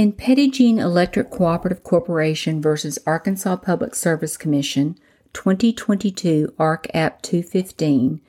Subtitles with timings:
[0.00, 4.96] In Petit Electric Cooperative Corporation versus Arkansas Public Service Commission,
[5.34, 8.22] 2022 ARC App 215,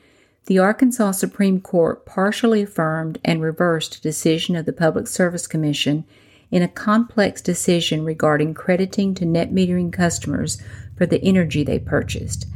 [0.47, 6.04] the Arkansas Supreme Court partially affirmed and reversed a decision of the Public Service Commission
[6.52, 10.62] in a complex decision regarding crediting to net metering customers
[10.98, 12.48] for the energy they purchased.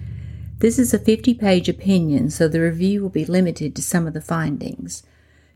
[0.59, 4.13] This is a 50 page opinion, so the review will be limited to some of
[4.13, 5.03] the findings.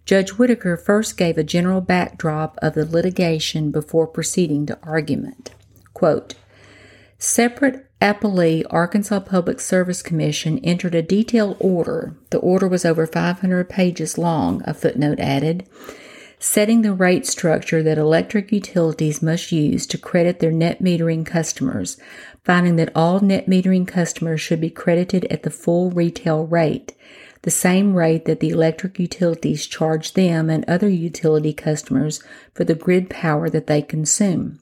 [0.10, 5.52] Judge Whitaker first gave a general backdrop of the litigation before proceeding to argument.
[5.94, 6.34] Quote,
[7.20, 12.16] Separate Appellee Arkansas Public Service Commission entered a detailed order.
[12.32, 15.70] The order was over 500 pages long, a footnote added,
[16.40, 21.98] setting the rate structure that electric utilities must use to credit their net metering customers,
[22.44, 26.96] finding that all net metering customers should be credited at the full retail rate,
[27.44, 32.22] the same rate that the electric utilities charge them and other utility customers
[32.54, 34.60] for the grid power that they consume.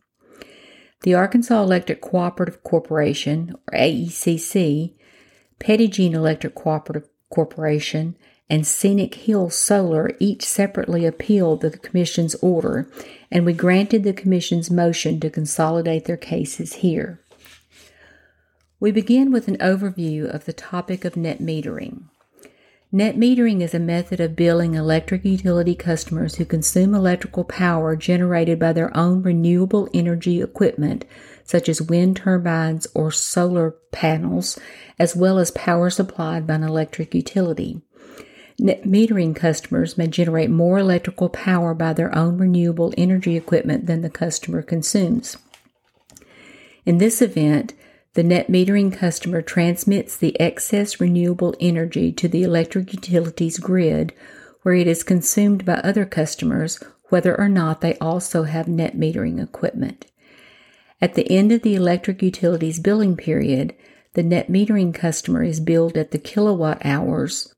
[1.02, 4.94] The Arkansas Electric Cooperative Corporation, or AECC,
[5.64, 8.16] Jean Electric Cooperative Corporation,
[8.50, 12.90] and Scenic Hill Solar each separately appealed the Commission's order,
[13.30, 17.20] and we granted the Commission's motion to consolidate their cases here.
[18.80, 22.06] We begin with an overview of the topic of net metering.
[22.90, 28.60] Net metering is a method of billing electric utility customers who consume electrical power generated
[28.60, 31.04] by their own renewable energy equipment,
[31.44, 34.58] such as wind turbines or solar panels,
[34.98, 37.82] as well as power supplied by an electric utility.
[38.58, 44.02] Net metering customers may generate more electrical power by their own renewable energy equipment than
[44.02, 45.36] the customer consumes.
[46.86, 47.74] In this event,
[48.18, 54.12] the net metering customer transmits the excess renewable energy to the electric utility's grid,
[54.64, 59.40] where it is consumed by other customers, whether or not they also have net metering
[59.40, 60.08] equipment.
[61.00, 63.76] At the end of the electric utility's billing period,
[64.16, 67.54] the net metering customer is billed at the kilowatt hours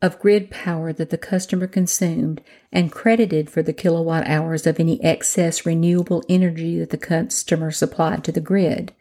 [0.00, 5.02] of grid power that the customer consumed and credited for the kilowatt hours of any
[5.02, 8.92] excess renewable energy that the customer supplied to the grid.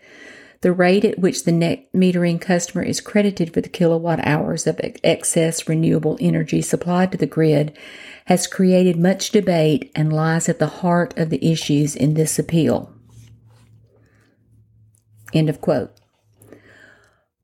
[0.63, 4.79] The rate at which the net metering customer is credited for the kilowatt hours of
[5.03, 7.77] excess renewable energy supplied to the grid
[8.27, 12.93] has created much debate and lies at the heart of the issues in this appeal.
[15.33, 15.91] End of quote.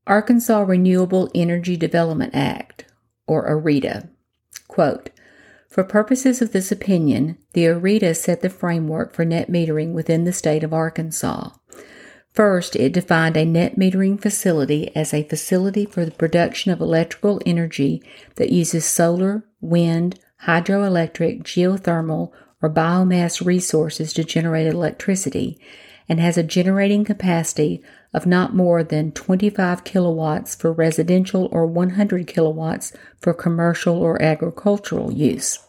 [0.06, 2.86] Arkansas Renewable Energy Development Act,
[3.26, 4.08] or AREDA.
[4.66, 5.10] Quote,
[5.68, 10.32] for purposes of this opinion, the AREDA set the framework for net metering within the
[10.32, 11.50] state of Arkansas.
[12.32, 17.40] First, it defined a net metering facility as a facility for the production of electrical
[17.44, 18.02] energy
[18.36, 22.32] that uses solar, wind, hydroelectric, geothermal,
[22.62, 25.58] or biomass resources to generate electricity
[26.08, 27.82] and has a generating capacity
[28.12, 35.12] of not more than 25 kilowatts for residential or 100 kilowatts for commercial or agricultural
[35.12, 35.60] use.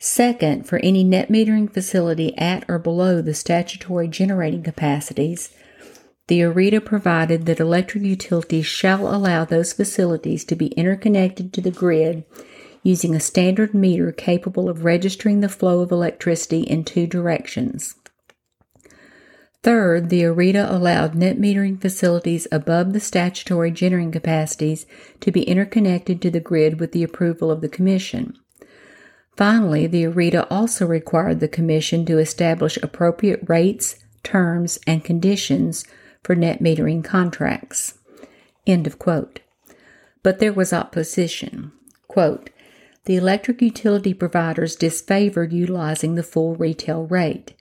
[0.00, 5.52] Second, for any net metering facility at or below the statutory generating capacities,
[6.28, 11.70] the AREDA provided that electric utilities shall allow those facilities to be interconnected to the
[11.70, 12.24] grid
[12.82, 17.96] using a standard meter capable of registering the flow of electricity in two directions.
[19.64, 24.86] Third, the AREDA allowed net metering facilities above the statutory generating capacities
[25.20, 28.38] to be interconnected to the grid with the approval of the Commission.
[29.38, 33.94] Finally, the AREDA also required the Commission to establish appropriate rates,
[34.24, 35.84] terms, and conditions
[36.24, 38.00] for net metering contracts.
[38.66, 39.38] End of quote.
[40.24, 41.70] But there was opposition.
[42.08, 42.50] Quote,
[43.04, 47.54] the electric utility providers disfavored utilizing the full retail rate.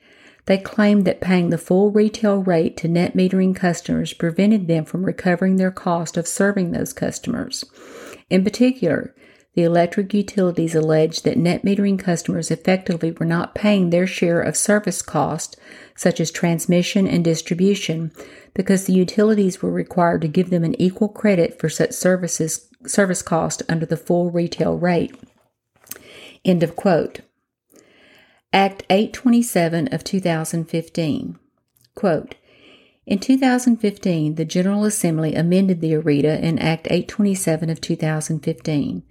[0.48, 5.06] They claimed that paying the full retail rate to net metering customers prevented them from
[5.06, 7.64] recovering their cost of serving those customers.
[8.32, 9.14] In particular,
[9.58, 14.56] the electric utilities alleged that net metering customers effectively were not paying their share of
[14.56, 15.56] service costs,
[15.96, 18.12] such as transmission and distribution,
[18.54, 23.24] because the utilities were required to give them an equal credit for such services service
[23.24, 25.16] cost under the full retail rate.
[26.46, 27.22] End of quote.
[28.54, 31.40] Act 827 of 2015.
[31.96, 32.36] Quote,
[33.08, 39.02] in 2015, the General Assembly amended the AREDA in Act 827 of 2015.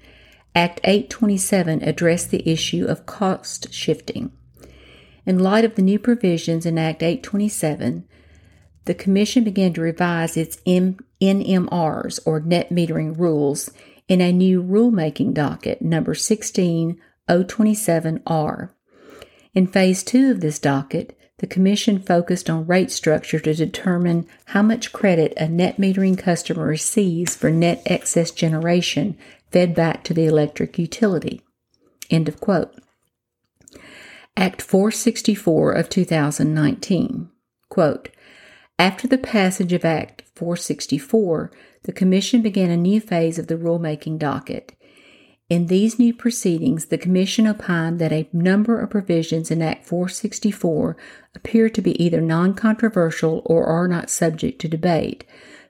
[0.56, 4.32] Act 827 addressed the issue of cost shifting.
[5.26, 8.08] In light of the new provisions in Act 827,
[8.86, 13.68] the Commission began to revise its NMRs, or net metering rules,
[14.08, 18.70] in a new rulemaking docket, number 16027R.
[19.52, 24.62] In phase two of this docket, the Commission focused on rate structure to determine how
[24.62, 29.18] much credit a net metering customer receives for net excess generation
[29.56, 31.40] fed back to the electric utility.
[32.10, 32.74] End of quote.
[34.36, 37.30] Act 464 of 2019.
[37.70, 38.10] Quote,
[38.78, 41.50] after the passage of Act 464,
[41.84, 44.74] the Commission began a new phase of the rulemaking docket.
[45.48, 50.98] In these new proceedings, the Commission opined that a number of provisions in Act 464
[51.34, 55.24] appear to be either non controversial or are not subject to debate,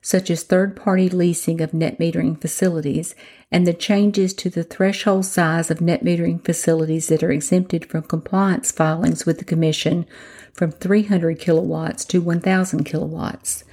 [0.07, 3.17] such as third party leasing of net metering facilities
[3.51, 8.03] and the changes to the threshold size of net metering facilities that are exempted from
[8.03, 10.07] compliance filings with the Commission
[10.53, 13.65] from 300 kilowatts to 1,000 kilowatts.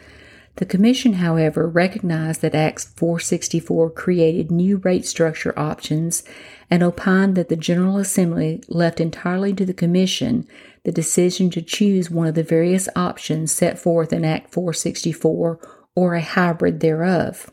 [0.56, 6.24] The Commission, however, recognized that Act 464 created new rate structure options
[6.68, 10.48] and opined that the General Assembly left entirely to the Commission
[10.84, 16.16] the decision to choose one of the various options set forth in Act 464 or
[16.16, 17.52] a hybrid thereof.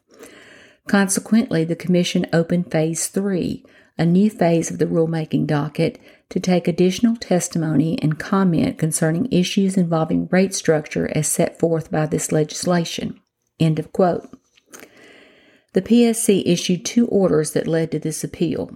[0.88, 3.64] Consequently, the Commission opened Phase 3,
[3.98, 6.00] a new phase of the rulemaking docket,
[6.30, 12.06] to take additional testimony and comment concerning issues involving rate structure as set forth by
[12.06, 13.20] this legislation.
[13.58, 14.28] End of quote.
[15.72, 18.70] The PSC issued two orders that led to this appeal.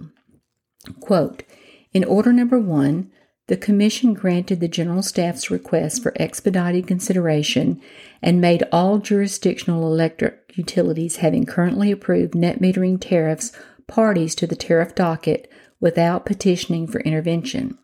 [0.99, 1.43] Quote,
[1.91, 3.11] in order number one,
[3.47, 7.79] the Commission granted the General Staff's request for expedited consideration
[8.21, 13.51] and made all jurisdictional electric utilities having currently approved net metering tariffs
[13.87, 17.77] parties to the tariff docket without petitioning for intervention.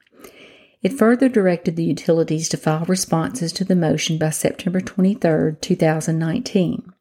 [0.81, 6.93] It further directed the utilities to file responses to the motion by September 23, 2019.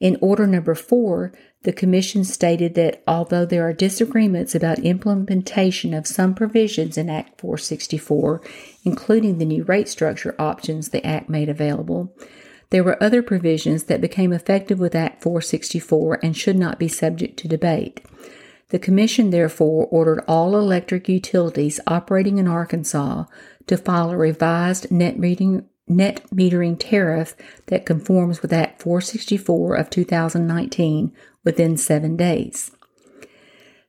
[0.00, 6.06] In order number four, the Commission stated that although there are disagreements about implementation of
[6.06, 8.40] some provisions in Act 464,
[8.84, 12.14] including the new rate structure options the Act made available,
[12.70, 17.38] there were other provisions that became effective with Act 464 and should not be subject
[17.38, 18.04] to debate.
[18.68, 23.24] The Commission therefore ordered all electric utilities operating in Arkansas
[23.66, 27.34] to file a revised net metering, net metering tariff
[27.66, 31.12] that conforms with Act 464 of 2019
[31.48, 32.70] within seven days.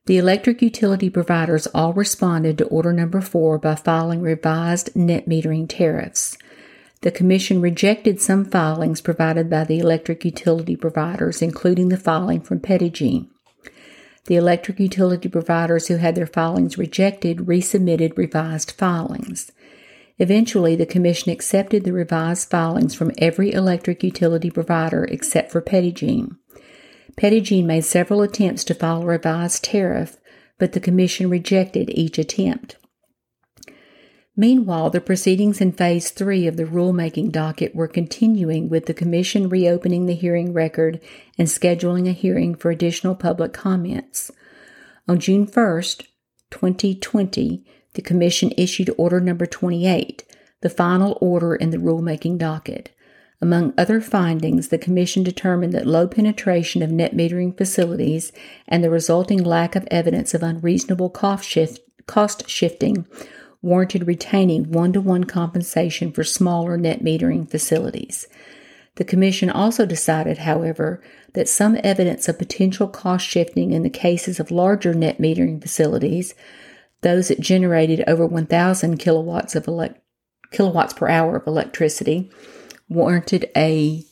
[0.06, 5.68] The electric utility providers all responded to order number four by filing revised net metering
[5.68, 6.38] tariffs.
[7.02, 12.60] The Commission rejected some filings provided by the electric utility providers, including the filing from
[12.60, 13.28] Petit Jean.
[14.24, 19.52] The electric utility providers who had their filings rejected resubmitted revised filings.
[20.18, 25.92] Eventually, the Commission accepted the revised filings from every electric utility provider except for Petit
[25.92, 26.38] Jean.
[27.16, 30.18] Petit Jean made several attempts to file a revised tariff,
[30.58, 32.76] but the Commission rejected each attempt.
[34.36, 39.48] Meanwhile, the proceedings in Phase 3 of the rulemaking docket were continuing with the Commission
[39.48, 41.00] reopening the hearing record
[41.36, 44.30] and scheduling a hearing for additional public comments.
[45.08, 45.82] On June 1,
[46.50, 50.24] 2020, the Commission issued Order Number 28,
[50.62, 52.90] the final order in the rulemaking docket.
[53.42, 58.32] Among other findings, the Commission determined that low penetration of net metering facilities
[58.68, 63.06] and the resulting lack of evidence of unreasonable cost, shift, cost shifting
[63.62, 68.26] warranted retaining one to one compensation for smaller net metering facilities.
[68.96, 71.02] The Commission also decided, however,
[71.34, 76.34] that some evidence of potential cost shifting in the cases of larger net metering facilities,
[77.02, 80.02] those that generated over 1,000 kilowatts of elect-
[80.50, 82.30] kilowatts per hour of electricity,
[82.90, 84.04] warranted a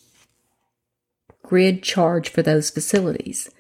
[1.42, 3.50] grid charge for those facilities.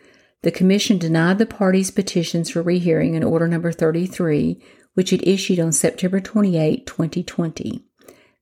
[0.42, 4.62] The Commission denied the parties' petitions for rehearing in Order Number 33,
[4.94, 7.82] which it issued on September 28, 2020.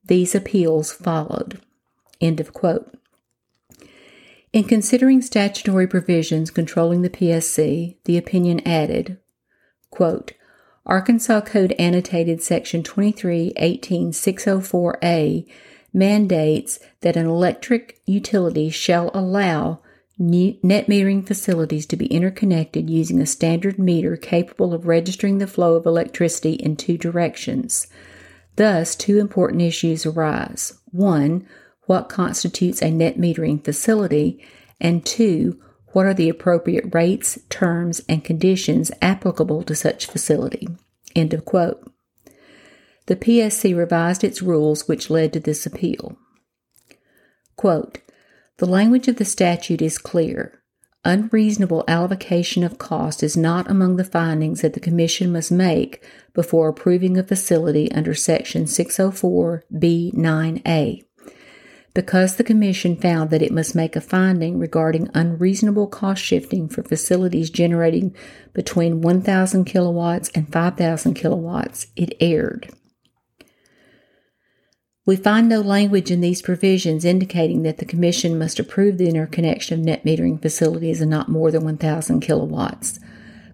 [0.05, 1.63] These appeals followed.
[2.21, 2.93] End of quote.
[4.53, 9.19] In considering statutory provisions controlling the PSC, the opinion added,
[9.91, 10.33] quote,
[10.85, 15.47] Arkansas Code annotated section 2318604A
[15.97, 19.81] mandates that an electric utility shall allow
[20.19, 25.75] net metering facilities to be interconnected using a standard meter capable of registering the flow
[25.75, 27.87] of electricity in two directions.
[28.57, 30.79] Thus, two important issues arise.
[30.91, 31.47] One,
[31.83, 34.43] what constitutes a net metering facility?
[34.81, 40.69] And two, what are the appropriate rates, terms, and conditions applicable to such facility?
[41.15, 41.86] End of quote.
[43.07, 46.19] The PSC revised its rules, which led to this appeal.
[47.57, 48.01] Quote,
[48.59, 50.63] the language of the statute is clear.
[51.07, 56.69] unreasonable allocation of cost is not among the findings that the Commission must make before
[56.69, 61.05] approving a facility under Section 604B9A.
[61.95, 66.83] Because the Commission found that it must make a finding regarding unreasonable cost shifting for
[66.83, 68.15] facilities generating
[68.53, 72.69] between 1,000 kilowatts and 5,000 kilowatts, it erred.
[75.07, 79.79] We find no language in these provisions indicating that the Commission must approve the interconnection
[79.79, 82.99] of net metering facilities of not more than 1,000 kilowatts.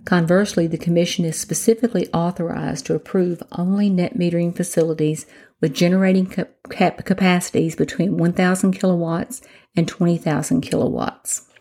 [0.06, 5.26] Conversely, the Commission is specifically authorized to approve only net metering facilities
[5.60, 9.42] with generating cap- capacities between 1,000 kilowatts
[9.76, 11.51] and 20,000 kilowatts.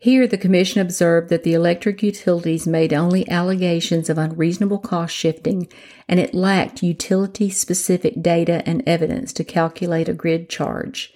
[0.00, 5.68] Here, the Commission observed that the electric utilities made only allegations of unreasonable cost shifting
[6.06, 11.12] and it lacked utility specific data and evidence to calculate a grid charge.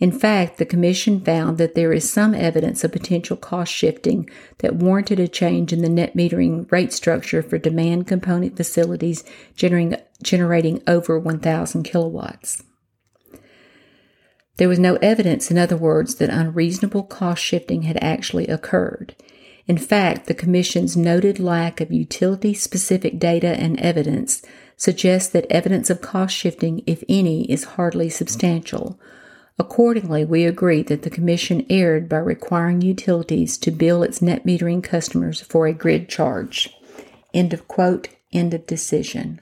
[0.00, 4.28] In fact, the Commission found that there is some evidence of potential cost shifting
[4.58, 9.22] that warranted a change in the net metering rate structure for demand component facilities
[9.54, 12.62] generating, generating over 1,000 kilowatts.
[14.56, 19.14] There was no evidence, in other words, that unreasonable cost shifting had actually occurred.
[19.66, 24.42] In fact, the Commission's noted lack of utility specific data and evidence
[24.76, 28.98] suggests that evidence of cost shifting, if any, is hardly substantial.
[29.58, 34.82] Accordingly, we agree that the Commission erred by requiring utilities to bill its net metering
[34.82, 36.70] customers for a grid charge.
[37.32, 39.40] End of quote, end of decision.